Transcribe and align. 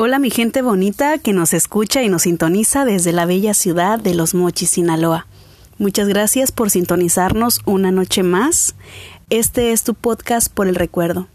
Hola 0.00 0.20
mi 0.20 0.30
gente 0.30 0.62
bonita 0.62 1.18
que 1.18 1.32
nos 1.32 1.52
escucha 1.52 2.04
y 2.04 2.08
nos 2.08 2.22
sintoniza 2.22 2.84
desde 2.84 3.10
la 3.10 3.26
bella 3.26 3.52
ciudad 3.52 3.98
de 3.98 4.14
Los 4.14 4.32
Mochis, 4.32 4.70
Sinaloa. 4.70 5.26
Muchas 5.76 6.06
gracias 6.06 6.52
por 6.52 6.70
sintonizarnos 6.70 7.62
una 7.64 7.90
noche 7.90 8.22
más. 8.22 8.76
Este 9.28 9.72
es 9.72 9.82
tu 9.82 9.94
podcast 9.94 10.52
por 10.54 10.68
el 10.68 10.76
recuerdo. 10.76 11.26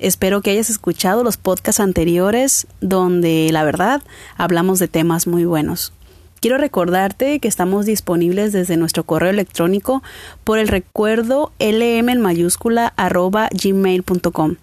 Espero 0.00 0.42
que 0.42 0.50
hayas 0.50 0.70
escuchado 0.70 1.22
los 1.22 1.36
podcasts 1.36 1.78
anteriores 1.78 2.66
donde 2.80 3.48
la 3.52 3.62
verdad 3.62 4.02
hablamos 4.36 4.80
de 4.80 4.88
temas 4.88 5.28
muy 5.28 5.44
buenos. 5.44 5.92
Quiero 6.40 6.58
recordarte 6.58 7.38
que 7.38 7.46
estamos 7.46 7.86
disponibles 7.86 8.52
desde 8.52 8.76
nuestro 8.76 9.04
correo 9.04 9.30
electrónico 9.30 10.02
por 10.42 10.58
el 10.58 10.66
recuerdo 10.66 11.52
lm 11.60 12.08
en 12.08 12.20
mayúscula 12.20 12.92
arroba 12.96 13.48
gmail.com. 13.52 14.56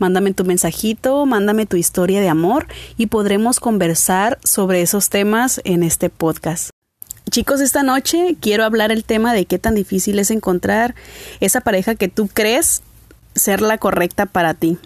Mándame 0.00 0.32
tu 0.32 0.46
mensajito, 0.46 1.26
mándame 1.26 1.66
tu 1.66 1.76
historia 1.76 2.22
de 2.22 2.30
amor 2.30 2.66
y 2.96 3.08
podremos 3.08 3.60
conversar 3.60 4.38
sobre 4.42 4.80
esos 4.80 5.10
temas 5.10 5.60
en 5.64 5.82
este 5.82 6.08
podcast. 6.08 6.70
Chicos, 7.30 7.60
esta 7.60 7.82
noche 7.82 8.34
quiero 8.40 8.64
hablar 8.64 8.92
el 8.92 9.04
tema 9.04 9.34
de 9.34 9.44
qué 9.44 9.58
tan 9.58 9.74
difícil 9.74 10.18
es 10.18 10.30
encontrar 10.30 10.94
esa 11.40 11.60
pareja 11.60 11.96
que 11.96 12.08
tú 12.08 12.30
crees 12.32 12.80
ser 13.34 13.60
la 13.60 13.76
correcta 13.76 14.24
para 14.24 14.54
ti. 14.54 14.78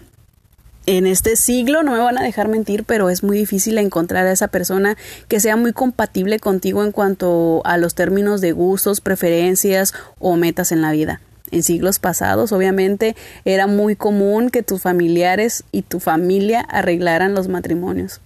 En 0.85 1.07
este 1.07 1.37
siglo, 1.37 1.81
no 1.81 1.93
me 1.93 1.99
van 1.99 2.17
a 2.17 2.23
dejar 2.23 2.49
mentir, 2.49 2.83
pero 2.83 3.09
es 3.09 3.23
muy 3.23 3.37
difícil 3.37 3.77
encontrar 3.77 4.27
a 4.27 4.33
esa 4.33 4.49
persona 4.49 4.97
que 5.29 5.39
sea 5.39 5.55
muy 5.55 5.71
compatible 5.71 6.39
contigo 6.39 6.83
en 6.83 6.91
cuanto 6.91 7.61
a 7.63 7.77
los 7.77 7.95
términos 7.95 8.41
de 8.41 8.51
gustos, 8.51 8.99
preferencias 8.99 9.93
o 10.19 10.35
metas 10.35 10.73
en 10.73 10.81
la 10.81 10.91
vida 10.91 11.21
en 11.51 11.63
siglos 11.63 11.99
pasados, 11.99 12.51
obviamente 12.51 13.15
era 13.45 13.67
muy 13.67 13.95
común 13.95 14.49
que 14.49 14.63
tus 14.63 14.81
familiares 14.81 15.63
y 15.71 15.83
tu 15.83 15.99
familia 15.99 16.61
arreglaran 16.61 17.33
los 17.33 17.47
matrimonios. 17.47 18.21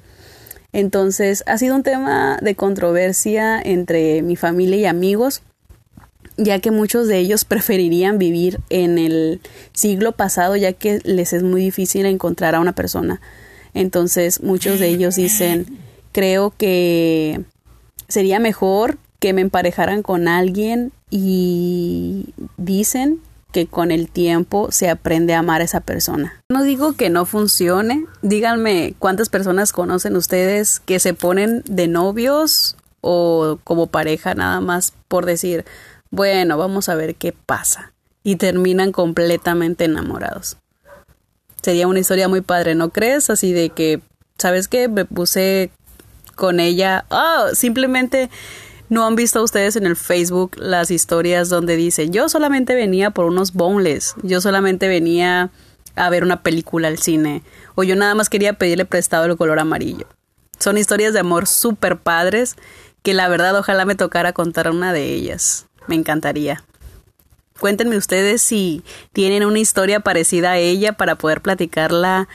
Entonces, 0.71 1.43
ha 1.47 1.57
sido 1.57 1.75
un 1.75 1.83
tema 1.83 2.37
de 2.41 2.55
controversia 2.55 3.59
entre 3.59 4.21
mi 4.21 4.35
familia 4.35 4.77
y 4.77 4.85
amigos, 4.85 5.41
ya 6.37 6.59
que 6.59 6.71
muchos 6.71 7.07
de 7.07 7.17
ellos 7.17 7.45
preferirían 7.45 8.17
vivir 8.17 8.59
en 8.69 8.97
el 8.97 9.41
siglo 9.73 10.11
pasado, 10.11 10.55
ya 10.55 10.73
que 10.73 10.99
les 11.03 11.33
es 11.33 11.43
muy 11.43 11.61
difícil 11.61 12.05
encontrar 12.05 12.55
a 12.55 12.59
una 12.59 12.73
persona. 12.73 13.21
Entonces, 13.73 14.41
muchos 14.41 14.79
de 14.79 14.87
ellos 14.87 15.15
dicen, 15.15 15.65
creo 16.11 16.53
que 16.57 17.41
sería 18.07 18.39
mejor 18.39 18.97
que 19.19 19.33
me 19.33 19.41
emparejaran 19.41 20.01
con 20.01 20.27
alguien 20.27 20.91
y 21.09 22.33
dicen 22.57 23.21
que 23.51 23.67
con 23.67 23.91
el 23.91 24.09
tiempo 24.09 24.71
se 24.71 24.89
aprende 24.89 25.33
a 25.33 25.39
amar 25.39 25.61
a 25.61 25.63
esa 25.63 25.81
persona. 25.81 26.41
No 26.49 26.63
digo 26.63 26.93
que 26.93 27.09
no 27.09 27.25
funcione, 27.25 28.05
díganme 28.21 28.93
cuántas 28.99 29.29
personas 29.29 29.71
conocen 29.71 30.15
ustedes 30.15 30.79
que 30.79 30.99
se 30.99 31.13
ponen 31.13 31.63
de 31.65 31.87
novios 31.87 32.75
o 33.01 33.59
como 33.63 33.87
pareja 33.87 34.35
nada 34.35 34.61
más 34.61 34.93
por 35.07 35.25
decir, 35.25 35.65
bueno, 36.11 36.57
vamos 36.57 36.89
a 36.89 36.95
ver 36.95 37.15
qué 37.15 37.33
pasa 37.33 37.91
y 38.23 38.35
terminan 38.35 38.91
completamente 38.91 39.85
enamorados. 39.85 40.57
Sería 41.61 41.87
una 41.87 41.99
historia 41.99 42.27
muy 42.27 42.41
padre, 42.41 42.75
¿no 42.75 42.89
crees? 42.89 43.29
Así 43.29 43.51
de 43.51 43.69
que, 43.69 44.01
¿sabes 44.37 44.67
qué? 44.67 44.87
Me 44.87 45.05
puse 45.05 45.71
con 46.35 46.59
ella, 46.59 47.05
oh, 47.09 47.53
simplemente 47.53 48.29
¿No 48.89 49.05
han 49.05 49.15
visto 49.15 49.43
ustedes 49.43 49.75
en 49.75 49.85
el 49.85 49.95
Facebook 49.95 50.57
las 50.57 50.89
historias 50.89 51.49
donde 51.49 51.75
dicen, 51.75 52.11
yo 52.11 52.27
solamente 52.27 52.73
venía 52.73 53.11
por 53.11 53.25
unos 53.25 53.53
boneless, 53.53 54.15
yo 54.23 54.41
solamente 54.41 54.87
venía 54.87 55.51
a 55.95 56.09
ver 56.09 56.23
una 56.23 56.41
película 56.41 56.87
al 56.87 56.97
cine, 56.97 57.43
o 57.75 57.83
yo 57.83 57.95
nada 57.95 58.15
más 58.15 58.29
quería 58.29 58.53
pedirle 58.53 58.85
prestado 58.85 59.25
el 59.25 59.37
color 59.37 59.59
amarillo? 59.59 60.07
Son 60.57 60.77
historias 60.77 61.13
de 61.13 61.19
amor 61.19 61.45
súper 61.45 61.97
padres 61.97 62.55
que 63.03 63.13
la 63.13 63.27
verdad 63.27 63.55
ojalá 63.57 63.85
me 63.85 63.95
tocara 63.95 64.33
contar 64.33 64.69
una 64.71 64.91
de 64.91 65.13
ellas. 65.13 65.67
Me 65.87 65.95
encantaría. 65.95 66.63
Cuéntenme 67.59 67.97
ustedes 67.97 68.41
si 68.41 68.83
tienen 69.13 69.45
una 69.45 69.59
historia 69.59 69.99
parecida 69.99 70.51
a 70.51 70.57
ella 70.57 70.93
para 70.93 71.15
poder 71.15 71.41
platicarla 71.41 72.27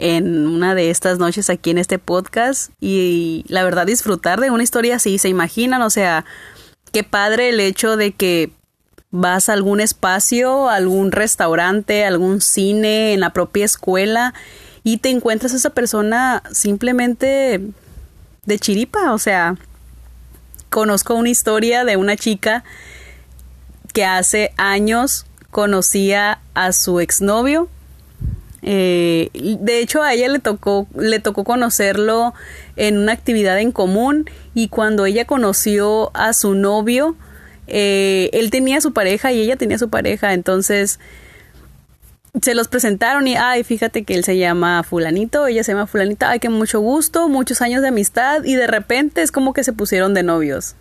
en 0.00 0.46
una 0.46 0.74
de 0.74 0.90
estas 0.90 1.18
noches 1.18 1.50
aquí 1.50 1.70
en 1.70 1.78
este 1.78 1.98
podcast 1.98 2.70
y, 2.80 3.44
la 3.48 3.64
verdad 3.64 3.86
disfrutar 3.86 4.40
de 4.40 4.50
una 4.50 4.62
historia 4.62 4.96
así, 4.96 5.18
se 5.18 5.28
imaginan, 5.28 5.82
o 5.82 5.90
sea, 5.90 6.24
qué 6.92 7.04
padre 7.04 7.50
el 7.50 7.60
hecho 7.60 7.96
de 7.96 8.12
que 8.12 8.50
vas 9.10 9.48
a 9.48 9.54
algún 9.54 9.80
espacio, 9.80 10.68
algún 10.68 11.12
restaurante, 11.12 12.04
algún 12.04 12.40
cine, 12.40 13.14
en 13.14 13.20
la 13.20 13.32
propia 13.32 13.64
escuela 13.64 14.34
y 14.84 14.98
te 14.98 15.10
encuentras 15.10 15.52
a 15.52 15.56
esa 15.56 15.70
persona 15.70 16.42
simplemente 16.52 17.60
de 18.44 18.58
chiripa, 18.58 19.12
o 19.12 19.18
sea, 19.18 19.56
conozco 20.70 21.14
una 21.14 21.30
historia 21.30 21.84
de 21.84 21.96
una 21.96 22.16
chica 22.16 22.64
que 23.92 24.04
hace 24.04 24.52
años 24.56 25.26
conocía 25.50 26.40
a 26.54 26.72
su 26.72 27.00
exnovio 27.00 27.68
eh, 28.62 29.30
de 29.32 29.80
hecho, 29.80 30.02
a 30.02 30.12
ella 30.12 30.28
le 30.28 30.40
tocó, 30.40 30.88
le 30.96 31.20
tocó 31.20 31.44
conocerlo 31.44 32.34
en 32.76 32.98
una 32.98 33.12
actividad 33.12 33.58
en 33.58 33.72
común 33.72 34.28
y 34.54 34.68
cuando 34.68 35.06
ella 35.06 35.24
conoció 35.26 36.10
a 36.14 36.32
su 36.32 36.54
novio, 36.54 37.16
eh, 37.66 38.30
él 38.32 38.50
tenía 38.50 38.80
su 38.80 38.92
pareja 38.92 39.30
y 39.32 39.40
ella 39.40 39.56
tenía 39.56 39.78
su 39.78 39.90
pareja, 39.90 40.34
entonces 40.34 40.98
se 42.42 42.54
los 42.54 42.68
presentaron 42.68 43.26
y, 43.26 43.36
ay, 43.36 43.64
fíjate 43.64 44.04
que 44.04 44.14
él 44.14 44.24
se 44.24 44.36
llama 44.36 44.82
fulanito, 44.82 45.46
ella 45.46 45.64
se 45.64 45.72
llama 45.72 45.86
fulanita, 45.86 46.30
ay, 46.30 46.40
que 46.40 46.48
mucho 46.48 46.80
gusto, 46.80 47.28
muchos 47.28 47.62
años 47.62 47.82
de 47.82 47.88
amistad 47.88 48.44
y 48.44 48.54
de 48.54 48.66
repente 48.66 49.22
es 49.22 49.32
como 49.32 49.52
que 49.52 49.64
se 49.64 49.72
pusieron 49.72 50.14
de 50.14 50.22
novios. 50.22 50.74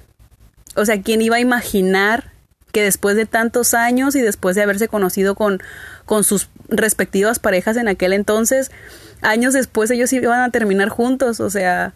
O 0.75 0.85
sea, 0.85 1.01
¿quién 1.01 1.21
iba 1.21 1.37
a 1.37 1.39
imaginar 1.39 2.31
que 2.71 2.83
después 2.83 3.15
de 3.15 3.25
tantos 3.25 3.73
años 3.73 4.15
y 4.15 4.21
después 4.21 4.55
de 4.55 4.61
haberse 4.61 4.87
conocido 4.87 5.35
con, 5.35 5.61
con 6.07 6.23
sus 6.23 6.49
respectivas 6.69 7.37
parejas 7.37 7.77
en 7.77 7.89
aquel 7.89 8.13
entonces, 8.13 8.71
años 9.21 9.53
después 9.53 9.91
ellos 9.91 10.11
iban 10.13 10.41
a 10.41 10.49
terminar 10.49 10.89
juntos, 10.89 11.41
o 11.41 11.49
sea, 11.49 11.93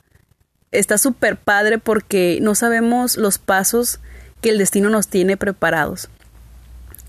está 0.71 0.97
súper 0.97 1.37
padre 1.37 1.79
porque 1.79 2.37
no 2.41 2.53
sabemos 2.53 3.15
los 3.15 3.37
pasos 3.37 3.99
que 4.41 4.49
el 4.49 4.57
destino 4.57 4.89
nos 4.89 5.07
tiene 5.07 5.37
preparados. 5.37 6.09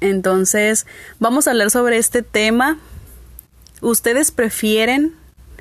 Entonces, 0.01 0.87
vamos 1.19 1.47
a 1.47 1.51
hablar 1.51 1.71
sobre 1.71 1.99
este 1.99 2.23
tema. 2.23 2.79
¿Ustedes 3.81 4.31
prefieren 4.31 5.15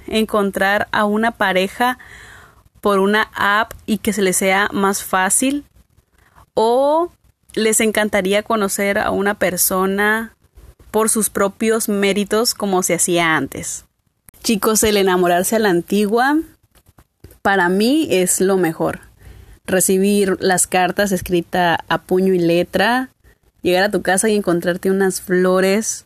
encontrar 0.06 0.88
a 0.91 1.06
una 1.06 1.31
pareja 1.31 1.97
por 2.81 3.00
una 3.00 3.30
app 3.34 3.74
y 3.88 3.97
que 3.97 4.13
se 4.13 4.22
les 4.22 4.38
sea 4.38 4.69
más 4.72 5.03
fácil? 5.03 5.66
¿O 6.53 7.12
les 7.53 7.80
encantaría 7.80 8.44
conocer 8.44 9.00
a 9.00 9.09
una 9.09 9.35
persona 9.35 10.35
por 10.91 11.09
sus 11.09 11.29
propios 11.29 11.90
méritos 11.90 12.53
como 12.53 12.84
se 12.84 12.94
hacía 12.94 13.35
antes. 13.35 13.85
Chicos, 14.44 14.84
el 14.84 14.97
enamorarse 14.97 15.56
a 15.56 15.59
la 15.59 15.69
antigua 15.69 16.38
para 17.41 17.69
mí 17.69 18.07
es 18.12 18.41
lo 18.41 18.57
mejor. 18.57 19.00
Recibir 19.66 20.38
las 20.40 20.68
cartas 20.68 21.12
escritas 21.12 21.78
a 21.88 22.01
puño 22.01 22.34
y 22.34 22.40
letra, 22.40 23.09
llegar 23.62 23.84
a 23.84 23.91
tu 23.91 24.01
casa 24.01 24.30
y 24.30 24.35
encontrarte 24.35 24.91
unas 24.91 25.22
flores 25.22 26.06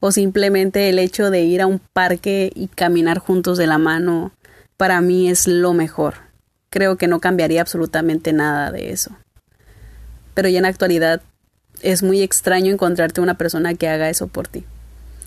o 0.00 0.12
simplemente 0.12 0.88
el 0.88 0.98
hecho 0.98 1.30
de 1.30 1.42
ir 1.42 1.62
a 1.62 1.66
un 1.66 1.78
parque 1.78 2.50
y 2.54 2.68
caminar 2.68 3.18
juntos 3.18 3.58
de 3.58 3.66
la 3.66 3.78
mano, 3.78 4.32
para 4.76 5.00
mí 5.00 5.28
es 5.28 5.46
lo 5.46 5.72
mejor. 5.72 6.14
Creo 6.70 6.96
que 6.96 7.08
no 7.08 7.20
cambiaría 7.20 7.60
absolutamente 7.60 8.32
nada 8.32 8.70
de 8.70 8.90
eso. 8.90 9.16
Pero 10.34 10.48
ya 10.48 10.58
en 10.58 10.64
la 10.64 10.68
actualidad 10.68 11.22
es 11.86 12.02
muy 12.02 12.20
extraño 12.20 12.72
encontrarte 12.72 13.20
una 13.20 13.38
persona 13.38 13.74
que 13.74 13.88
haga 13.88 14.10
eso 14.10 14.26
por 14.26 14.48
ti. 14.48 14.64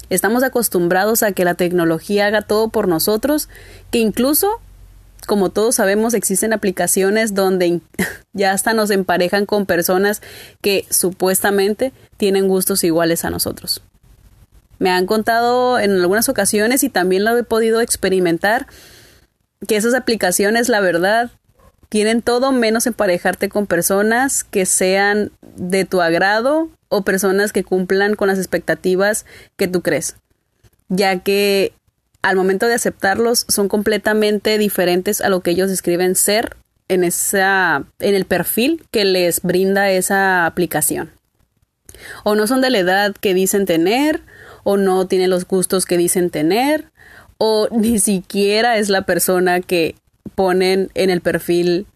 Estamos 0.09 0.43
acostumbrados 0.43 1.23
a 1.23 1.31
que 1.31 1.45
la 1.45 1.53
tecnología 1.53 2.25
haga 2.25 2.41
todo 2.41 2.67
por 2.67 2.89
nosotros, 2.89 3.47
que 3.91 3.99
incluso, 3.99 4.59
como 5.25 5.51
todos 5.51 5.75
sabemos, 5.75 6.13
existen 6.13 6.51
aplicaciones 6.51 7.33
donde 7.33 7.79
ya 8.33 8.51
hasta 8.51 8.73
nos 8.73 8.91
emparejan 8.91 9.45
con 9.45 9.65
personas 9.65 10.21
que 10.61 10.85
supuestamente 10.89 11.93
tienen 12.17 12.49
gustos 12.49 12.83
iguales 12.83 13.23
a 13.23 13.29
nosotros. 13.29 13.81
Me 14.79 14.89
han 14.89 15.05
contado 15.05 15.79
en 15.79 15.91
algunas 15.91 16.27
ocasiones 16.27 16.83
y 16.83 16.89
también 16.89 17.23
lo 17.23 17.37
he 17.37 17.43
podido 17.43 17.79
experimentar 17.79 18.67
que 19.65 19.77
esas 19.77 19.93
aplicaciones, 19.93 20.67
la 20.67 20.81
verdad, 20.81 21.31
tienen 21.89 22.21
todo 22.21 22.51
menos 22.51 22.85
emparejarte 22.87 23.49
con 23.49 23.65
personas 23.65 24.43
que 24.43 24.65
sean 24.65 25.31
de 25.41 25.85
tu 25.85 26.01
agrado 26.01 26.69
o 26.87 27.03
personas 27.03 27.51
que 27.51 27.63
cumplan 27.63 28.15
con 28.15 28.27
las 28.27 28.37
expectativas 28.37 29.25
que 29.57 29.67
tú 29.67 29.81
crees, 29.81 30.15
ya 30.87 31.19
que 31.19 31.73
al 32.21 32.35
momento 32.35 32.67
de 32.67 32.75
aceptarlos 32.75 33.45
son 33.47 33.67
completamente 33.67 34.57
diferentes 34.57 35.21
a 35.21 35.29
lo 35.29 35.41
que 35.41 35.51
ellos 35.51 35.69
describen 35.69 36.15
ser 36.15 36.57
en 36.89 37.03
esa 37.03 37.83
en 37.99 38.15
el 38.15 38.25
perfil 38.25 38.83
que 38.91 39.05
les 39.05 39.41
brinda 39.41 39.89
esa 39.91 40.45
aplicación. 40.45 41.11
O 42.23 42.35
no 42.35 42.47
son 42.47 42.61
de 42.61 42.69
la 42.69 42.79
edad 42.79 43.15
que 43.19 43.33
dicen 43.33 43.65
tener, 43.65 44.21
o 44.63 44.77
no 44.77 45.07
tienen 45.07 45.29
los 45.29 45.47
gustos 45.47 45.85
que 45.85 45.97
dicen 45.97 46.29
tener, 46.29 46.85
o 47.37 47.67
ni 47.71 47.99
siquiera 47.99 48.77
es 48.77 48.89
la 48.89 49.03
persona 49.03 49.61
que 49.61 49.95
ponen 50.35 50.89
en 50.93 51.09
el 51.09 51.21
perfil, 51.21 51.87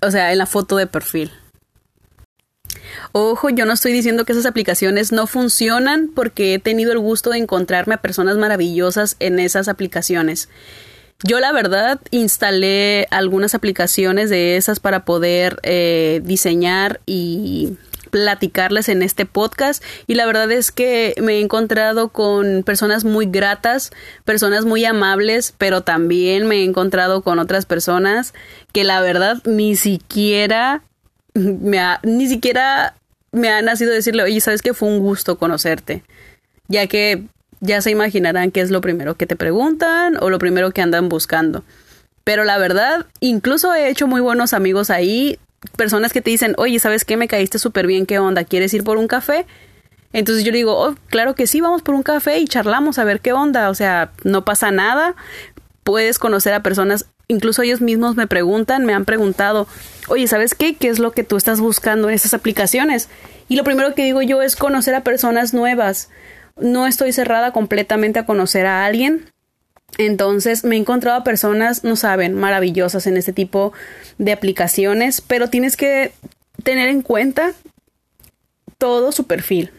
o 0.00 0.10
sea, 0.10 0.32
en 0.32 0.38
la 0.38 0.46
foto 0.46 0.76
de 0.76 0.86
perfil. 0.86 1.30
Ojo, 3.12 3.50
yo 3.50 3.66
no 3.66 3.72
estoy 3.72 3.92
diciendo 3.92 4.24
que 4.24 4.32
esas 4.32 4.46
aplicaciones 4.46 5.12
no 5.12 5.26
funcionan 5.26 6.10
porque 6.14 6.54
he 6.54 6.58
tenido 6.58 6.92
el 6.92 6.98
gusto 6.98 7.30
de 7.30 7.38
encontrarme 7.38 7.94
a 7.94 8.02
personas 8.02 8.36
maravillosas 8.36 9.16
en 9.18 9.40
esas 9.40 9.68
aplicaciones. 9.68 10.48
Yo 11.22 11.38
la 11.38 11.52
verdad 11.52 12.00
instalé 12.10 13.06
algunas 13.10 13.54
aplicaciones 13.54 14.30
de 14.30 14.56
esas 14.56 14.80
para 14.80 15.04
poder 15.04 15.58
eh, 15.62 16.20
diseñar 16.24 17.00
y 17.04 17.76
platicarles 18.10 18.88
en 18.88 19.02
este 19.02 19.26
podcast. 19.26 19.82
Y 20.06 20.14
la 20.14 20.26
verdad 20.26 20.50
es 20.52 20.72
que 20.72 21.14
me 21.20 21.34
he 21.34 21.40
encontrado 21.40 22.08
con 22.08 22.62
personas 22.62 23.04
muy 23.04 23.26
gratas, 23.26 23.90
personas 24.24 24.64
muy 24.64 24.84
amables, 24.84 25.54
pero 25.56 25.82
también 25.82 26.46
me 26.46 26.56
he 26.56 26.64
encontrado 26.64 27.22
con 27.22 27.38
otras 27.38 27.66
personas 27.66 28.34
que 28.72 28.84
la 28.84 29.00
verdad 29.00 29.38
ni 29.44 29.76
siquiera 29.76 30.82
me 31.34 31.78
ha, 31.78 32.00
ni 32.02 32.26
siquiera 32.28 32.94
me 33.32 33.48
ha 33.48 33.62
nacido 33.62 33.92
decirle, 33.92 34.22
oye, 34.22 34.40
sabes 34.40 34.62
que 34.62 34.74
fue 34.74 34.88
un 34.88 34.98
gusto 34.98 35.38
conocerte, 35.38 36.02
ya 36.68 36.86
que 36.86 37.24
ya 37.60 37.80
se 37.82 37.90
imaginarán 37.90 38.50
qué 38.50 38.60
es 38.60 38.70
lo 38.70 38.80
primero 38.80 39.16
que 39.16 39.26
te 39.26 39.36
preguntan 39.36 40.16
o 40.20 40.30
lo 40.30 40.38
primero 40.38 40.72
que 40.72 40.82
andan 40.82 41.08
buscando. 41.08 41.62
Pero 42.24 42.44
la 42.44 42.58
verdad, 42.58 43.06
incluso 43.20 43.72
he 43.74 43.88
hecho 43.88 44.06
muy 44.06 44.20
buenos 44.20 44.52
amigos 44.52 44.90
ahí, 44.90 45.38
personas 45.76 46.12
que 46.12 46.20
te 46.20 46.30
dicen, 46.30 46.54
oye, 46.58 46.78
¿sabes 46.78 47.04
qué? 47.04 47.16
Me 47.16 47.28
caíste 47.28 47.58
súper 47.58 47.86
bien, 47.86 48.06
¿qué 48.06 48.18
onda? 48.18 48.44
¿Quieres 48.44 48.72
ir 48.74 48.84
por 48.84 48.96
un 48.96 49.08
café? 49.08 49.46
Entonces 50.12 50.44
yo 50.44 50.50
le 50.50 50.58
digo, 50.58 50.76
oh, 50.76 50.96
claro 51.08 51.34
que 51.34 51.46
sí, 51.46 51.60
vamos 51.60 51.82
por 51.82 51.94
un 51.94 52.02
café 52.02 52.38
y 52.38 52.48
charlamos 52.48 52.98
a 52.98 53.04
ver 53.04 53.20
qué 53.20 53.32
onda. 53.32 53.70
O 53.70 53.74
sea, 53.74 54.12
no 54.24 54.44
pasa 54.44 54.70
nada. 54.70 55.14
Puedes 55.84 56.18
conocer 56.18 56.52
a 56.54 56.62
personas, 56.62 57.06
incluso 57.28 57.62
ellos 57.62 57.80
mismos 57.80 58.16
me 58.16 58.26
preguntan, 58.26 58.84
me 58.84 58.94
han 58.94 59.04
preguntado, 59.04 59.66
oye, 60.08 60.26
¿sabes 60.26 60.54
qué? 60.54 60.74
¿Qué 60.74 60.88
es 60.88 60.98
lo 60.98 61.12
que 61.12 61.24
tú 61.24 61.36
estás 61.36 61.60
buscando 61.60 62.08
en 62.08 62.14
estas 62.14 62.34
aplicaciones? 62.34 63.08
Y 63.48 63.56
lo 63.56 63.64
primero 63.64 63.94
que 63.94 64.04
digo 64.04 64.22
yo 64.22 64.42
es 64.42 64.56
conocer 64.56 64.94
a 64.94 65.04
personas 65.04 65.54
nuevas. 65.54 66.10
No 66.56 66.86
estoy 66.86 67.12
cerrada 67.12 67.52
completamente 67.52 68.18
a 68.18 68.26
conocer 68.26 68.66
a 68.66 68.84
alguien. 68.84 69.30
Entonces 69.98 70.64
me 70.64 70.76
he 70.76 70.78
encontrado 70.78 71.18
a 71.18 71.24
personas, 71.24 71.84
no 71.84 71.96
saben, 71.96 72.34
maravillosas 72.34 73.06
en 73.06 73.16
este 73.16 73.32
tipo 73.32 73.72
de 74.18 74.32
aplicaciones, 74.32 75.20
pero 75.20 75.48
tienes 75.48 75.76
que 75.76 76.12
tener 76.62 76.88
en 76.88 77.02
cuenta 77.02 77.52
todo 78.78 79.12
su 79.12 79.26
perfil. 79.26 79.70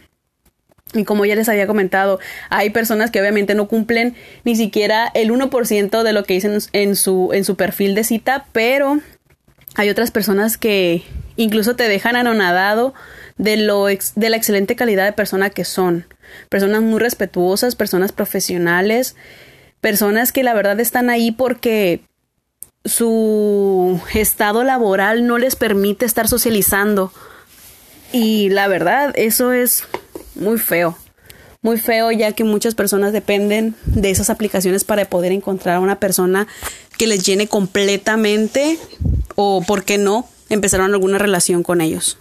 Y 0.94 1.06
como 1.06 1.26
ya 1.26 1.36
les 1.36 1.48
había 1.48 1.68
comentado, 1.68 2.20
hay 2.50 2.70
personas 2.70 3.12
que 3.12 3.22
obviamente 3.22 3.56
no 3.56 3.68
cumplen 3.68 4.16
ni 4.44 4.56
siquiera 4.56 5.10
el 5.14 5.32
1% 5.32 6.04
de 6.04 6.14
lo 6.14 6.24
que 6.24 6.34
dicen 6.34 6.58
en 6.74 6.96
su, 6.96 7.30
en 7.34 7.46
su 7.46 7.56
perfil 7.56 7.96
de 7.96 8.04
cita, 8.04 8.46
pero 8.52 9.00
hay 9.76 9.90
otras 9.90 10.12
personas 10.12 10.58
que 10.58 11.04
incluso 11.38 11.76
te 11.76 11.88
dejan 11.88 12.16
anonadado 12.18 12.94
de, 13.38 13.58
lo 13.58 13.86
de 13.86 14.30
la 14.30 14.38
excelente 14.38 14.76
calidad 14.76 15.06
de 15.06 15.14
persona 15.14 15.50
que 15.50 15.64
son. 15.64 16.06
Personas 16.50 16.82
muy 16.82 17.00
respetuosas, 17.00 17.76
personas 17.76 18.12
profesionales, 18.12 19.16
personas 19.82 20.32
que 20.32 20.44
la 20.44 20.54
verdad 20.54 20.80
están 20.80 21.10
ahí 21.10 21.32
porque 21.32 22.02
su 22.86 24.00
estado 24.14 24.64
laboral 24.64 25.28
no 25.28 25.38
les 25.38 25.56
permite 25.56 26.06
estar 26.06 26.28
socializando. 26.28 27.12
Y 28.14 28.50
la 28.50 28.68
verdad, 28.68 29.14
eso 29.16 29.52
es 29.52 29.84
muy 30.36 30.58
feo. 30.58 30.98
Muy 31.62 31.78
feo 31.78 32.12
ya 32.12 32.32
que 32.32 32.44
muchas 32.44 32.74
personas 32.74 33.14
dependen 33.14 33.76
de 33.86 34.10
esas 34.10 34.30
aplicaciones 34.30 34.84
para 34.84 35.06
poder 35.06 35.32
encontrar 35.32 35.76
a 35.76 35.80
una 35.80 36.00
persona 36.00 36.48
que 36.98 37.08
les 37.08 37.24
llene 37.24 37.48
completamente 37.48 38.80
o, 39.36 39.62
¿por 39.62 39.84
qué 39.84 39.98
no?, 39.98 40.28
empezaron 40.50 40.94
alguna 40.94 41.18
relación 41.18 41.64
con 41.64 41.80
ellos. 41.82 42.18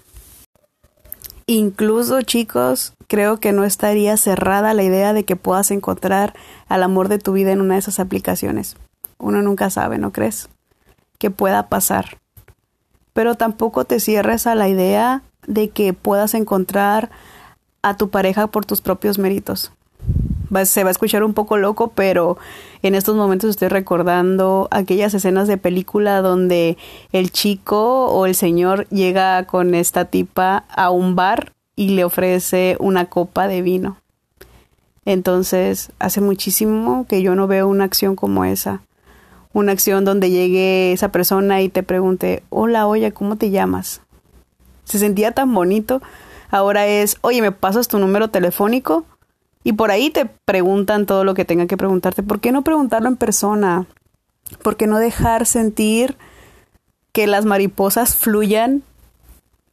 Incluso, 1.46 2.22
chicos, 2.22 2.92
creo 3.10 3.40
que 3.40 3.52
no 3.52 3.64
estaría 3.64 4.16
cerrada 4.16 4.72
la 4.72 4.84
idea 4.84 5.12
de 5.12 5.24
que 5.24 5.34
puedas 5.34 5.72
encontrar 5.72 6.32
al 6.68 6.84
amor 6.84 7.08
de 7.08 7.18
tu 7.18 7.32
vida 7.32 7.50
en 7.50 7.60
una 7.60 7.74
de 7.74 7.80
esas 7.80 7.98
aplicaciones. 7.98 8.76
Uno 9.18 9.42
nunca 9.42 9.68
sabe, 9.68 9.98
¿no 9.98 10.12
crees? 10.12 10.48
Que 11.18 11.30
pueda 11.30 11.68
pasar. 11.68 12.18
Pero 13.12 13.34
tampoco 13.34 13.84
te 13.84 13.98
cierres 13.98 14.46
a 14.46 14.54
la 14.54 14.68
idea 14.68 15.22
de 15.48 15.70
que 15.70 15.92
puedas 15.92 16.34
encontrar 16.34 17.10
a 17.82 17.96
tu 17.96 18.10
pareja 18.10 18.46
por 18.46 18.64
tus 18.64 18.80
propios 18.80 19.18
méritos 19.18 19.72
se 20.64 20.82
va 20.82 20.90
a 20.90 20.92
escuchar 20.92 21.22
un 21.22 21.34
poco 21.34 21.56
loco, 21.56 21.92
pero 21.94 22.36
en 22.82 22.94
estos 22.94 23.16
momentos 23.16 23.50
estoy 23.50 23.68
recordando 23.68 24.68
aquellas 24.70 25.14
escenas 25.14 25.46
de 25.48 25.58
película 25.58 26.22
donde 26.22 26.76
el 27.12 27.30
chico 27.30 28.06
o 28.06 28.26
el 28.26 28.34
señor 28.34 28.88
llega 28.88 29.44
con 29.46 29.74
esta 29.74 30.06
tipa 30.06 30.64
a 30.68 30.90
un 30.90 31.14
bar 31.14 31.52
y 31.80 31.88
le 31.88 32.04
ofrece 32.04 32.76
una 32.78 33.06
copa 33.06 33.48
de 33.48 33.62
vino. 33.62 33.96
Entonces, 35.06 35.92
hace 35.98 36.20
muchísimo 36.20 37.06
que 37.08 37.22
yo 37.22 37.34
no 37.34 37.46
veo 37.46 37.66
una 37.68 37.84
acción 37.84 38.16
como 38.16 38.44
esa. 38.44 38.82
Una 39.54 39.72
acción 39.72 40.04
donde 40.04 40.28
llegue 40.28 40.92
esa 40.92 41.10
persona 41.10 41.62
y 41.62 41.70
te 41.70 41.82
pregunte, 41.82 42.42
hola, 42.50 42.86
oye, 42.86 43.12
¿cómo 43.12 43.36
te 43.36 43.48
llamas? 43.48 44.02
Se 44.84 44.98
sentía 44.98 45.32
tan 45.32 45.54
bonito. 45.54 46.02
Ahora 46.50 46.86
es, 46.86 47.16
oye, 47.22 47.40
¿me 47.40 47.50
pasas 47.50 47.88
tu 47.88 47.98
número 47.98 48.28
telefónico? 48.28 49.06
Y 49.64 49.72
por 49.72 49.90
ahí 49.90 50.10
te 50.10 50.26
preguntan 50.26 51.06
todo 51.06 51.24
lo 51.24 51.32
que 51.32 51.46
tengan 51.46 51.66
que 51.66 51.78
preguntarte. 51.78 52.22
¿Por 52.22 52.40
qué 52.40 52.52
no 52.52 52.60
preguntarlo 52.60 53.08
en 53.08 53.16
persona? 53.16 53.86
¿Por 54.62 54.76
qué 54.76 54.86
no 54.86 54.98
dejar 54.98 55.46
sentir 55.46 56.18
que 57.12 57.26
las 57.26 57.46
mariposas 57.46 58.16
fluyan 58.16 58.82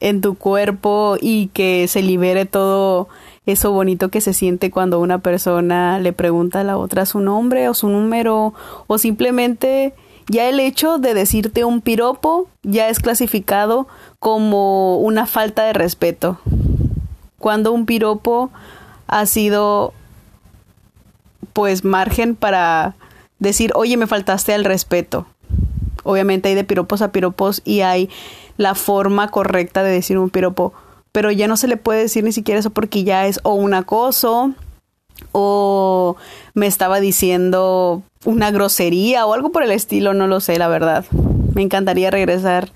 en 0.00 0.20
tu 0.20 0.34
cuerpo 0.34 1.16
y 1.20 1.48
que 1.48 1.88
se 1.88 2.02
libere 2.02 2.44
todo 2.46 3.08
eso 3.46 3.72
bonito 3.72 4.10
que 4.10 4.20
se 4.20 4.32
siente 4.32 4.70
cuando 4.70 5.00
una 5.00 5.18
persona 5.18 5.98
le 5.98 6.12
pregunta 6.12 6.60
a 6.60 6.64
la 6.64 6.76
otra 6.76 7.06
su 7.06 7.20
nombre 7.20 7.68
o 7.68 7.74
su 7.74 7.88
número 7.88 8.54
o 8.86 8.98
simplemente 8.98 9.94
ya 10.28 10.48
el 10.48 10.60
hecho 10.60 10.98
de 10.98 11.14
decirte 11.14 11.64
un 11.64 11.80
piropo 11.80 12.48
ya 12.62 12.88
es 12.90 13.00
clasificado 13.00 13.88
como 14.18 14.98
una 14.98 15.26
falta 15.26 15.64
de 15.64 15.72
respeto. 15.72 16.38
Cuando 17.38 17.72
un 17.72 17.86
piropo 17.86 18.50
ha 19.06 19.24
sido 19.24 19.94
pues 21.54 21.84
margen 21.84 22.36
para 22.36 22.94
decir, 23.38 23.72
oye, 23.74 23.96
me 23.96 24.06
faltaste 24.06 24.52
al 24.52 24.64
respeto. 24.64 25.26
Obviamente 26.04 26.48
hay 26.48 26.54
de 26.54 26.64
piropos 26.64 27.02
a 27.02 27.12
piropos 27.12 27.62
y 27.64 27.80
hay 27.80 28.10
la 28.56 28.74
forma 28.74 29.28
correcta 29.28 29.82
de 29.82 29.90
decir 29.90 30.18
un 30.18 30.30
piropo, 30.30 30.72
pero 31.12 31.30
ya 31.30 31.48
no 31.48 31.56
se 31.56 31.68
le 31.68 31.76
puede 31.76 32.00
decir 32.00 32.24
ni 32.24 32.32
siquiera 32.32 32.60
eso 32.60 32.70
porque 32.70 33.04
ya 33.04 33.26
es 33.26 33.40
o 33.42 33.54
un 33.54 33.74
acoso 33.74 34.52
o 35.32 36.16
me 36.54 36.66
estaba 36.66 37.00
diciendo 37.00 38.02
una 38.24 38.50
grosería 38.50 39.26
o 39.26 39.34
algo 39.34 39.50
por 39.50 39.62
el 39.62 39.70
estilo, 39.70 40.14
no 40.14 40.26
lo 40.26 40.40
sé, 40.40 40.58
la 40.58 40.68
verdad. 40.68 41.04
Me 41.54 41.62
encantaría 41.62 42.10
regresar 42.10 42.70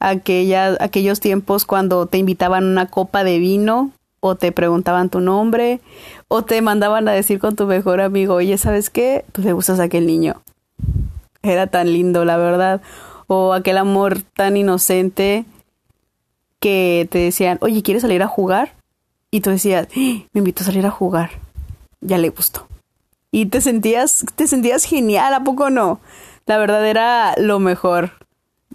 a 0.00 0.10
aquellos 0.10 1.20
tiempos 1.20 1.64
cuando 1.64 2.06
te 2.06 2.18
invitaban 2.18 2.64
una 2.64 2.86
copa 2.86 3.24
de 3.24 3.38
vino 3.38 3.92
o 4.20 4.34
te 4.34 4.52
preguntaban 4.52 5.10
tu 5.10 5.20
nombre, 5.20 5.80
o 6.26 6.42
te 6.42 6.60
mandaban 6.60 7.06
a 7.06 7.12
decir 7.12 7.38
con 7.38 7.54
tu 7.54 7.66
mejor 7.66 8.00
amigo, 8.00 8.34
oye, 8.34 8.58
¿sabes 8.58 8.90
qué? 8.90 9.24
Pues 9.32 9.44
le 9.44 9.52
gustas 9.52 9.78
a 9.78 9.84
aquel 9.84 10.06
niño. 10.06 10.42
Era 11.42 11.66
tan 11.68 11.92
lindo, 11.92 12.24
la 12.24 12.36
verdad. 12.36 12.80
O 13.26 13.52
aquel 13.52 13.78
amor 13.78 14.22
tan 14.22 14.56
inocente 14.56 15.44
que 16.60 17.08
te 17.10 17.18
decían, 17.18 17.58
oye, 17.60 17.82
¿quieres 17.82 18.02
salir 18.02 18.22
a 18.22 18.26
jugar? 18.26 18.74
Y 19.30 19.40
tú 19.40 19.50
decías, 19.50 19.88
¡Ah! 19.90 20.24
me 20.32 20.38
invito 20.38 20.62
a 20.62 20.66
salir 20.66 20.86
a 20.86 20.90
jugar. 20.90 21.30
Ya 22.00 22.18
le 22.18 22.30
gustó. 22.30 22.66
Y 23.30 23.46
te 23.46 23.60
sentías, 23.60 24.24
te 24.34 24.46
sentías 24.46 24.84
genial, 24.84 25.34
¿a 25.34 25.44
poco 25.44 25.70
no? 25.70 26.00
La 26.46 26.58
verdad 26.58 26.86
era 26.86 27.34
lo 27.36 27.58
mejor. 27.58 28.12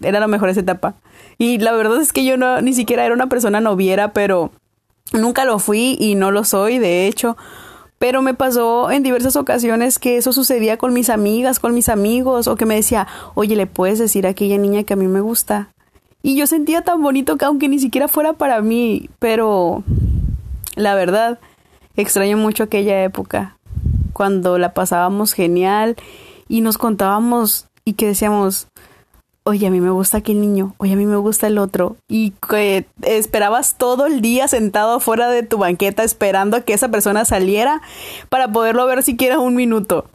Era 0.01 0.19
lo 0.19 0.27
mejor 0.27 0.49
esa 0.49 0.59
etapa. 0.59 0.95
Y 1.37 1.57
la 1.57 1.71
verdad 1.71 1.99
es 1.99 2.13
que 2.13 2.23
yo 2.23 2.37
no, 2.37 2.61
ni 2.61 2.73
siquiera 2.73 3.05
era 3.05 3.15
una 3.15 3.27
persona 3.27 3.61
noviera, 3.61 4.13
pero 4.13 4.51
Nunca 5.13 5.45
lo 5.45 5.59
fui 5.59 5.95
y 5.99 6.15
no 6.15 6.31
lo 6.31 6.43
soy, 6.43 6.79
de 6.79 7.07
hecho, 7.07 7.37
pero 8.03 8.21
me 8.21 8.33
pasó 8.33 8.91
en 8.91 9.01
diversas 9.01 9.37
ocasiones 9.37 9.97
que 9.97 10.17
eso 10.17 10.33
sucedía 10.33 10.75
con 10.75 10.91
mis 10.91 11.09
amigas, 11.09 11.57
con 11.61 11.73
mis 11.73 11.87
amigos, 11.87 12.49
o 12.49 12.57
que 12.57 12.65
me 12.65 12.75
decía, 12.75 13.07
oye, 13.33 13.55
le 13.55 13.65
puedes 13.65 13.97
decir 13.97 14.27
a 14.27 14.31
aquella 14.31 14.57
niña 14.57 14.83
que 14.83 14.91
a 14.91 14.97
mí 14.97 15.07
me 15.07 15.21
gusta. 15.21 15.69
Y 16.21 16.35
yo 16.35 16.45
sentía 16.45 16.81
tan 16.81 17.01
bonito 17.01 17.37
que 17.37 17.45
aunque 17.45 17.69
ni 17.69 17.79
siquiera 17.79 18.09
fuera 18.09 18.33
para 18.33 18.61
mí, 18.61 19.09
pero 19.19 19.85
la 20.75 20.95
verdad, 20.95 21.39
extraño 21.95 22.35
mucho 22.35 22.63
aquella 22.63 23.01
época, 23.05 23.55
cuando 24.11 24.57
la 24.57 24.73
pasábamos 24.73 25.31
genial 25.31 25.95
y 26.49 26.59
nos 26.59 26.77
contábamos 26.77 27.67
y 27.85 27.93
que 27.93 28.07
decíamos, 28.07 28.67
oye, 29.43 29.67
a 29.67 29.71
mí 29.71 29.81
me 29.81 29.89
gusta 29.91 30.19
aquel 30.19 30.39
niño, 30.39 30.73
oye, 30.77 30.93
a 30.93 30.95
mí 30.95 31.05
me 31.05 31.17
gusta 31.17 31.47
el 31.47 31.57
otro, 31.57 31.97
y 32.07 32.31
que 32.49 32.85
esperabas 33.01 33.77
todo 33.77 34.05
el 34.05 34.21
día 34.21 34.47
sentado 34.47 34.99
fuera 34.99 35.29
de 35.29 35.43
tu 35.43 35.57
banqueta 35.57 36.03
esperando 36.03 36.57
a 36.57 36.61
que 36.61 36.73
esa 36.73 36.89
persona 36.89 37.25
saliera 37.25 37.81
para 38.29 38.51
poderlo 38.51 38.85
ver 38.85 39.03
siquiera 39.03 39.39
un 39.39 39.55
minuto. 39.55 40.05